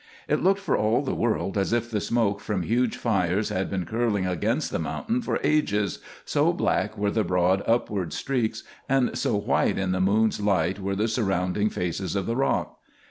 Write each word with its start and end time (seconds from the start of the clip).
It 0.27 0.41
looked 0.41 0.59
for 0.59 0.75
all 0.75 1.03
the 1.03 1.13
world 1.13 1.59
as 1.59 1.71
if 1.71 1.91
the 1.91 2.01
smoke 2.01 2.39
from 2.41 2.63
huge 2.63 2.97
fires 2.97 3.49
had 3.49 3.69
been 3.69 3.85
curling 3.85 4.25
against 4.25 4.71
the 4.71 4.79
mountain 4.79 5.21
for 5.21 5.39
ages, 5.43 5.99
so 6.25 6.51
black 6.51 6.97
were 6.97 7.11
the 7.11 7.23
broad 7.23 7.61
upward 7.67 8.11
streaks 8.11 8.63
and 8.89 9.15
so 9.15 9.35
white 9.35 9.77
in 9.77 9.91
the 9.91 10.01
moon's 10.01 10.39
light 10.39 10.79
were 10.79 10.95
the 10.95 11.07
surrounding 11.07 11.69
faces 11.69 12.15
of 12.15 12.25
the 12.25 12.35
rock. 12.35 12.79